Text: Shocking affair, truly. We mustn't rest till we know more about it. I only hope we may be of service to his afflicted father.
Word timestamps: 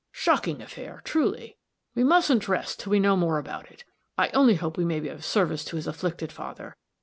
Shocking 0.11 0.63
affair, 0.63 1.01
truly. 1.03 1.57
We 1.93 2.03
mustn't 2.03 2.47
rest 2.49 2.79
till 2.79 2.89
we 2.89 2.99
know 2.99 3.15
more 3.15 3.37
about 3.37 3.69
it. 3.69 3.85
I 4.17 4.29
only 4.29 4.55
hope 4.55 4.75
we 4.75 4.83
may 4.83 4.99
be 4.99 5.09
of 5.09 5.23
service 5.23 5.63
to 5.65 5.75
his 5.75 5.85
afflicted 5.85 6.31
father. 6.31 6.75